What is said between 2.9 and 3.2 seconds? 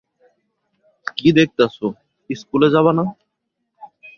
না?